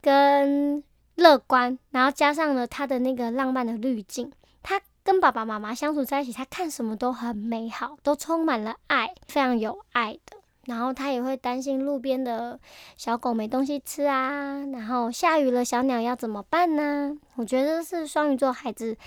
[0.02, 0.84] 跟。
[1.16, 4.32] 乐观，然后加上了他的那个浪漫的滤镜，
[4.64, 10.38] 他跟爸爸妈妈相处在一起，他看什么都很美好，都充满了爱，非常有爱的。
[10.66, 12.60] 然后他也会担心路边的
[12.98, 17.16] 小狗没东西吃啊，然后下雨了，小鸟要怎么办呢？
[17.36, 18.98] 我觉得是双鱼座孩子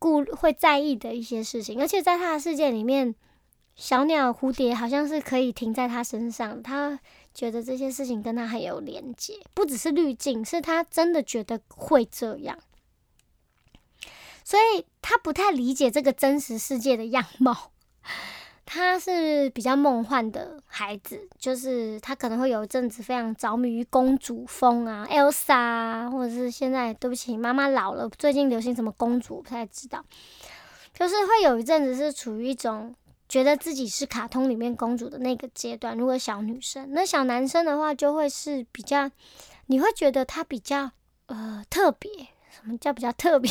[0.00, 3.14] 顾会在意的一些事情，而且在他的世界里面，
[3.76, 6.98] 小鸟、蝴蝶好像是可以停在他身上，他。
[7.34, 12.58] 觉得这些事情跟他很有连接，不只是滤镜，是他真的觉得会这样，
[14.44, 17.72] 所以他不太理解这个真实世界的样貌。
[18.64, 30.02] 他是比较梦幻的孩子，就是他可能会有一阵子非常着迷于公主风啊，Elsa 啊，或者是现在对不起，妈妈老了，最近流行什么公主不太知道。
[30.94, 32.94] 就是会有一阵子是处于一种
[33.32, 35.96] 觉得自己是卡通里面公主的那个阶段。
[35.96, 39.10] 如果小女生，那小男生的话就会是比较，
[39.68, 40.90] 你会觉得他比较
[41.28, 42.10] 呃特别。
[42.50, 43.50] 什么叫比较特别？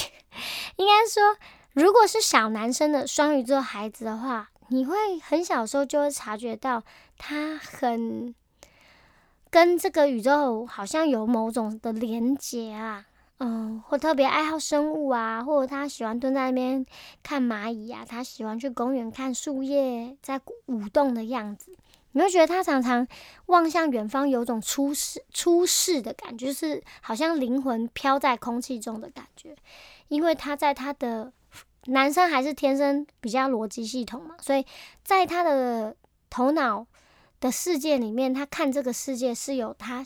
[0.76, 1.36] 应该说，
[1.74, 6.84] 如果是小男生的双鱼座孩子的话，你会很小时候就会察觉到
[7.18, 8.36] 他很
[9.50, 13.08] 跟这个宇宙好像有某种的连接啊。
[13.44, 16.86] 嗯，或特别爱好生物啊，或者他喜欢蹲在那边
[17.24, 21.76] 看蚂蚁啊，他喜欢去公园看树叶在舞动的样子，
[22.12, 23.08] 你会觉得他常常
[23.48, 29.56] 望向远方，有种出世出世的感觉，就是好像灵魂飘在空气中的感觉。
[30.08, 31.34] 因为他在他的
[31.86, 34.64] 男生还是天生比较逻辑系统嘛，所以
[35.04, 35.96] 在他的
[36.30, 36.86] 头脑
[37.40, 40.06] 的世界里面，他看这个世界是有他。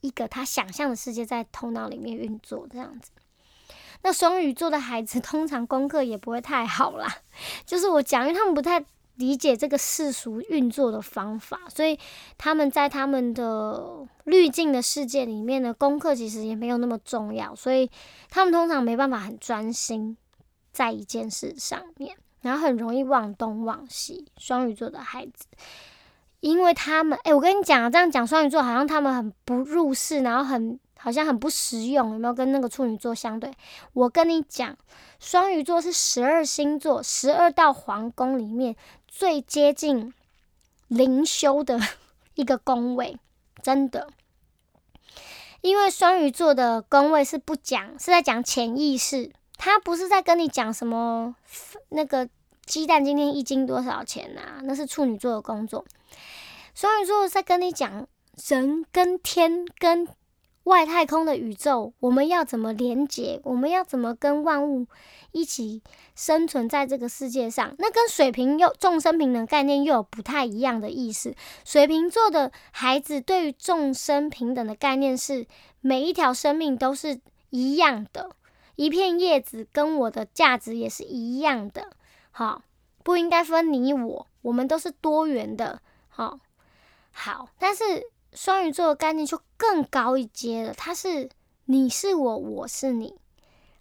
[0.00, 3.10] 一个他想象的世界在头脑里面运作这样子，
[4.02, 7.18] 那双鱼座的孩子 通常功课也不会太好啦。
[7.66, 8.84] 就是我讲，因为他们不太
[9.16, 11.98] 理解这个世俗运作的方法，所以
[12.38, 17.90] 他们在他们的滤镜的世界里面呢，功课其实也没有那么重要，所以
[18.30, 20.16] 他们通常没办法很专心
[20.72, 24.26] 在一件事上面，然后很容易忘东忘西。
[24.38, 25.44] 双鱼座的孩子。
[26.40, 33.52] 因为他们，哎，我跟你讲，这样讲双鱼座好像他们很不入世，然后很好像很不实用，有没有跟那个处女座相对？
[33.92, 34.76] 我跟你讲，
[35.18, 38.74] 双鱼座是十二星座十二道皇宫里面
[39.06, 40.12] 最接近
[40.88, 41.78] 灵修的
[42.34, 43.18] 一个宫位，
[43.62, 44.08] 真的。
[45.60, 51.36] 因为双鱼座的宫位是不讲，是在讲潜意识，他不是在跟你讲什么
[51.90, 52.26] 那个
[52.64, 54.60] 鸡蛋今天一斤多少钱啊？
[54.62, 55.84] 那是处女座的工作。
[56.74, 58.06] 双鱼座在跟你讲
[58.48, 60.08] 人跟天跟
[60.64, 63.40] 外太空的宇宙，我们要怎么连接？
[63.44, 64.86] 我们要怎么跟万物
[65.32, 65.82] 一起
[66.14, 67.74] 生存在这个世界上？
[67.78, 71.34] 那跟水瓶又众生平等概念又有不太一样的意思。
[71.64, 75.46] 水瓶座的孩子对于众生平等的概念是，
[75.80, 78.30] 每一条生命都是一样的，
[78.76, 81.90] 一片叶子跟我的价值也是一样的。
[82.30, 82.62] 好，
[83.02, 85.80] 不应该分你我，我们都是多元的。
[86.20, 86.40] 哦。
[87.12, 87.82] 好，但是
[88.32, 90.72] 双鱼座的概念就更高一阶了。
[90.74, 91.28] 它是
[91.64, 93.14] 你是我，我是你。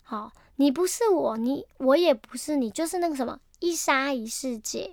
[0.01, 4.89] 好，你不是我，你我也不是你，就是那个什么一沙一世界，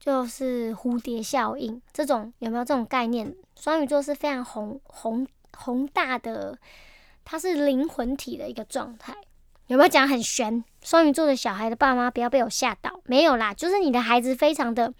[0.00, 3.34] 就是蝴蝶效应这种有没有这种概念？
[3.56, 6.58] 双鱼座是非常宏宏宏大的，
[7.24, 9.14] 它是灵魂体的一个状态。
[9.66, 10.64] 有没有讲很玄？
[10.82, 14.94] 双鱼座的小孩的爸妈不要被我吓到，没有啦，就是你的孩子非常的。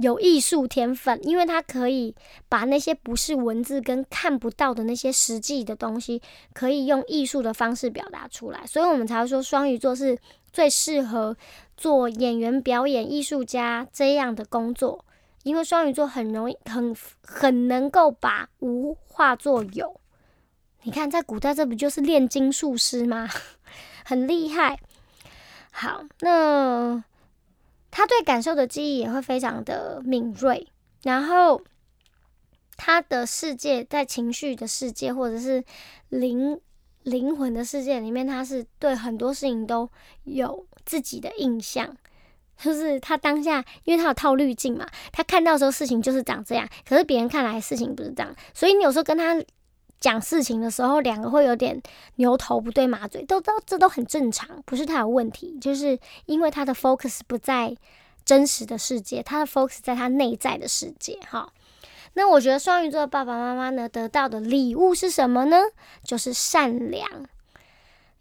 [0.00, 2.14] 有艺术天分，因为他可以
[2.48, 6.22] 把那些不是文字跟看不到的那些实际的东西，
[6.54, 10.18] 可以用艺术的方式表达出来，所以我们才会说双鱼座是
[10.52, 11.36] 最适合
[11.76, 15.04] 做演员、表演艺术家这样的工作，
[15.42, 20.00] 因为双鱼座很容易、很很能够把无化作有。
[20.82, 23.28] 你看，在古代这不就是炼金术师吗？
[24.02, 24.78] 很厉害。
[25.70, 27.04] 好，那。
[27.90, 30.66] 他对感受的记忆也会非常的敏锐，
[31.02, 31.60] 然后
[32.76, 35.64] 他的世界在情绪的世界或者是
[36.08, 36.60] 灵
[37.02, 39.90] 灵魂的世界里面，他是对很多事情都
[40.24, 41.96] 有自己的印象，
[42.56, 49.42] 就是他当下，因为他有套滤镜嘛，他看到时候事情就是长这样，可是别人看来事情不是这样，所以你有时候跟他。
[50.00, 51.80] 讲事情的时候，两个会有点
[52.16, 57.76] 牛头不对马嘴，都都这都很正常，不是他有问题，就是因为他的 focus 不在
[58.24, 61.18] 真实的世界，他的 focus 在他内在的世界。
[61.28, 61.52] 哈，
[62.14, 65.58] 那我觉得双鱼座的爸爸妈妈呢，得到的礼物是什么呢？
[66.02, 67.06] 就是善良。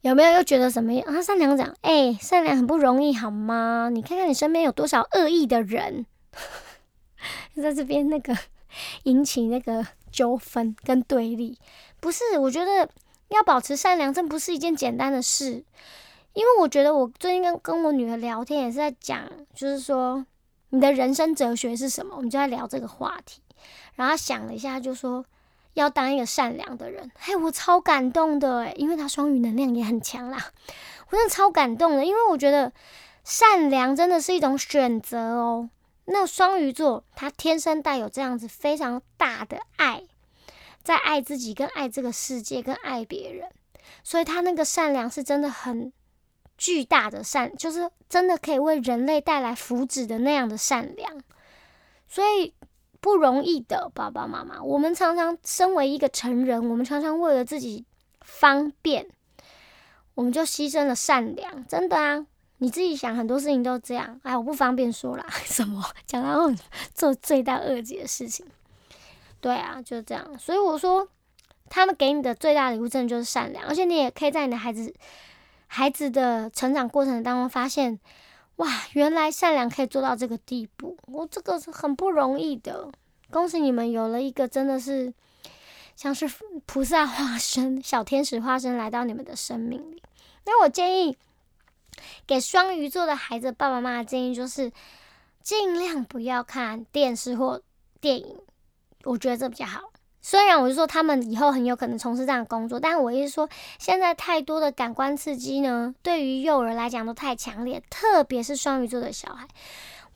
[0.01, 1.05] 有没有又觉得什么样？
[1.13, 3.89] 啊，善良讲，哎，善良很不容易，好吗？
[3.91, 6.05] 你看看你身边有多少恶意的人，
[7.61, 8.33] 在这边那个
[9.03, 9.85] 引起那个。
[10.11, 11.55] 纠纷跟对立，
[11.99, 12.39] 不是？
[12.39, 12.89] 我觉得
[13.27, 15.63] 要保持善良，这不是一件简单的事。
[16.33, 20.25] 因为我觉得，我最近跟跟我女儿聊天，也是在讲，就是说
[20.69, 22.15] 你的人生哲学是什么？
[22.15, 23.43] 我们就在聊这个话题。
[23.93, 25.23] 然后想了一下，就说
[25.75, 27.11] 要当一个善良的人。
[27.19, 30.43] 嘿，我超感动的诶，因为他双鱼能量也很强啦。
[31.11, 32.73] 我真的超感动的，因为我觉得
[33.23, 35.69] 善良真的是一种选择哦。
[36.11, 40.03] 那双鱼座，他天生带有这样子非常大的爱，
[40.83, 43.47] 在爱自己、跟爱这个世界、跟爱别人，
[44.03, 45.93] 所以他那个善良是真的很
[46.57, 51.21] 巨大的善，就是真的可以为人类带来福祉的那样的善良，
[52.07, 52.55] 所以
[52.99, 54.63] 不容易的，爸爸妈妈。
[54.63, 57.85] 我们常常身为一个成人，我们常常为了自己
[58.21, 59.07] 方便，
[60.15, 62.25] 我们就牺牲了善良，真的啊。
[62.61, 64.19] 你自己想，很多事情都这样。
[64.23, 66.53] 哎，我不方便说啦， 什么讲到
[66.93, 68.45] 做罪大恶极的事情。
[69.39, 70.37] 对啊，就是这样。
[70.37, 71.07] 所以我说，
[71.69, 73.65] 他们给你的最大礼物，真的就是善良。
[73.65, 74.93] 而且你也可以在你的孩子
[75.67, 77.97] 孩子的成长过程当中发现，
[78.57, 80.97] 哇，原来善良可以做到这个地步。
[81.07, 82.91] 我这个是很不容易的。
[83.31, 85.13] 恭喜你们有了一个真的是
[85.95, 86.29] 像是
[86.65, 90.03] 菩萨化身、小天使化身来到你们的生命里。
[90.45, 91.17] 那我建议。
[92.27, 94.71] 给双鱼座的孩子，爸爸妈妈建议就是，
[95.41, 97.61] 尽量不要看电视或
[97.99, 98.37] 电影，
[99.03, 99.81] 我觉得这比较好。
[100.21, 109.47] 虽然我是说他们以后很有可能从事这样的工作，但我意思说，现在太多的感官刺激呢，对于幼儿来讲都太强烈，特别是双鱼座的小孩。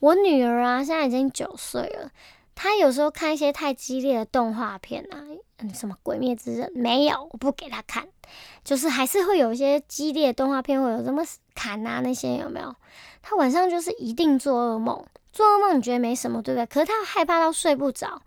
[0.00, 2.10] 我女儿啊，现在已经九岁了。
[2.54, 5.24] 她有时候看一些太激烈的动画片啊，
[5.58, 8.06] 嗯，什么《鬼灭之刃》没有，我不给他看，
[8.64, 11.24] 就是还是会有一些激烈的动画片，会有什么
[11.54, 12.74] 砍啊那些有没有？
[13.22, 16.66] 他晚上就是一定做噩梦，做噩梦你觉得没什么对不对？
[16.66, 18.22] 可是他害怕到睡不着，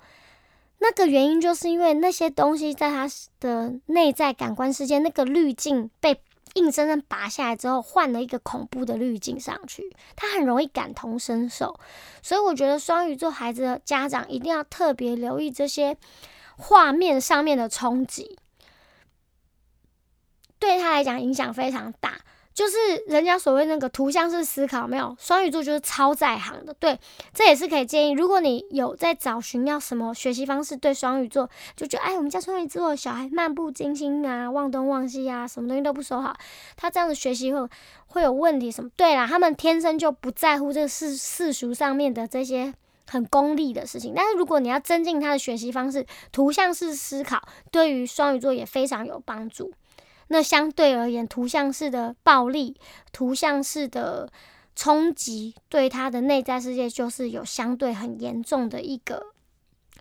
[0.80, 3.10] 那个原因就是因为那些东西在他
[3.40, 6.20] 的内在感官世界那个滤镜被。
[6.54, 11.80] 硬生生拔下来之后，换了一个恐怖的滤镜上去，他很容易感同身受。
[12.24, 15.96] 所以我觉得双鱼座孩子的家长一定要特别留意这些
[16.58, 18.38] 画面上面的冲击，
[20.60, 22.18] 对他来讲影响非常大。
[22.54, 26.74] 就是人家所谓那个图像式思考，没有双鱼座就是超在行的。
[26.74, 27.00] 对，
[27.32, 28.14] 这也是可以建议。
[28.14, 36.36] 如果你有在找寻要什么学习方式，对双鱼座就觉得，哎，我们家双鱼座小孩漫不经心啊，忘东忘西啊，什么东西都不收好，
[36.76, 37.70] 他这样子学习会
[38.08, 38.90] 会有问题什么？
[38.98, 42.74] 对啦，他们天生就不在乎这世世俗上面的这些
[43.08, 44.14] 很功利的事情。
[44.16, 47.42] 但是如果你要增进他的学习方式，图像式思考
[47.72, 49.74] 对于双鱼座也非常有帮助。
[50.28, 52.76] 那相对而言，图像式的暴力、
[53.14, 54.30] 图像式的
[54.76, 59.28] 冲击，对他的内在世界就是有相对很严重的一个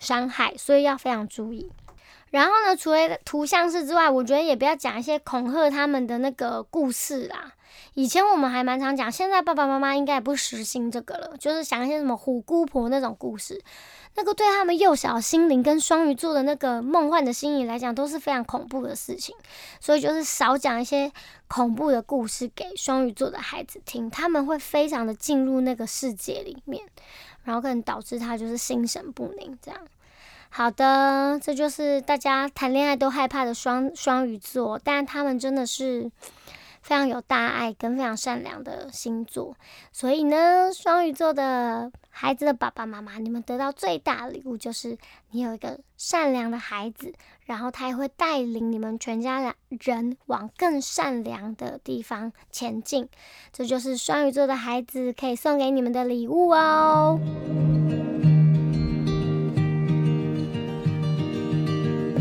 [0.01, 1.71] 伤害，所以要非常注意。
[2.37, 7.55] 然后呢，除了图像式之外，我觉得也不要讲一些恐吓他们的那个故事啦。
[7.95, 13.65] 以前我们还蛮常讲，现在爸爸妈妈应该也不实行这个了，就是讲一些什么虎姑婆那种故事。
[14.17, 19.35] 那个对他们幼小心灵跟双鱼座的那个梦幻的心理来讲都是非常恐怖的事情，
[19.81, 21.11] 所以就是少讲一些
[21.49, 26.85] 恐怖的故事给双鱼座的孩子听，他们会非常的进入那个世界里面，
[27.45, 29.81] 然后可能导致他就是心神不宁这样。
[30.51, 36.11] 好的，这就是大家谈恋爱都害怕的双双鱼座，但他们真的是。
[36.83, 39.57] 非常有大爱跟非常善良的星座，
[39.91, 44.97] 所以呢，双鱼座的孩子的爸爸妈妈，你们得到最大的礼物就是
[45.33, 47.13] 你有一个善良的孩子，
[47.45, 53.09] 然后他也会带领你们全家人往更善良的地方前进。
[53.53, 57.19] 这就是双鱼座的孩子可以送给你们的礼物哦。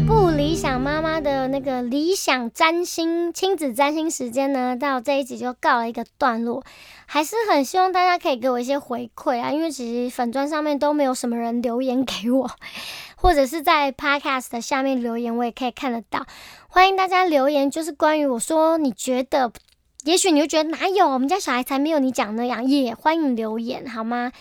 [0.08, 6.64] 不理想妈妈的那个理想占星亲子占星时间呢，到这一集就告了一个段落。
[7.08, 12.50] 还是很希望大家可以给我一些回馈啊，因为其实粉砖上面都没有什么人留言给我，
[13.18, 16.26] 或者是在 podcast 的下面留言，我也可以看得到。
[16.68, 19.52] 欢迎大家留言，就是关于我说你觉得，
[20.04, 24.32] 也许你会觉得哪有我们家小孩才没有你讲那样，也欢迎留言好吗？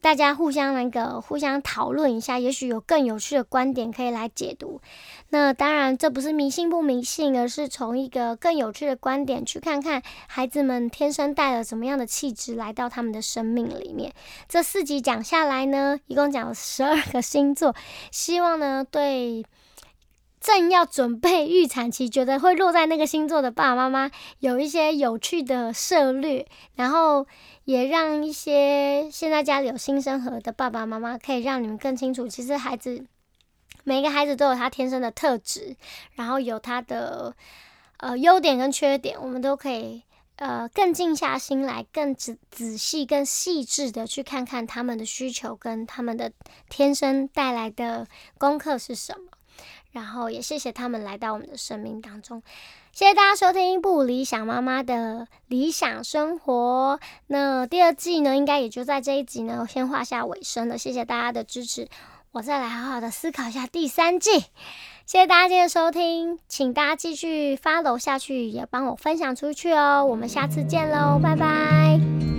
[0.00, 4.80] 大家互相那个互相讨论一下，也许有更有趣的观点可以来解读。
[5.28, 14.12] 那当然，这不是迷信不迷信，而是从一个更有趣的观点去看看孩子们天生带了什么样的气质来到他们的生命里面。
[14.48, 17.74] 这四集讲下来呢，一共讲了十二个星座，
[18.10, 19.44] 希望呢对
[20.40, 27.26] 正要准备预产期，觉得会落在那个星座的爸爸妈妈有一些有趣的涉略，然后。
[27.64, 33.04] 也让一些现在家里有新生儿的爸爸妈妈，可以让你们更清楚，其实孩子
[33.84, 35.76] 每个孩子都有他天生的特质，
[36.14, 37.34] 然后有他的
[37.98, 40.02] 呃优点跟缺点，我们都可以
[40.36, 46.32] 呃更静下心来，更仔仔细、更细致的去看看他们的需求跟他们的
[46.68, 48.06] 天生带来的
[48.38, 49.26] 功课是什么。
[49.92, 52.42] 然后也谢谢他们来到我们的生命当中。
[52.92, 57.00] 谢谢大家收听《不理想妈妈的理想生活》。
[57.26, 60.76] 那第二季呢，应该也就在这一集呢，先画下尾声了。
[60.76, 61.88] 谢谢大家的支持，
[62.32, 64.40] 我再来好好的思考一下第三季。
[65.06, 70.04] 谢谢大家今天收听，请大家继续发楼下去，也帮我分享出去哦。
[70.04, 72.31] 我们下次见喽，拜拜。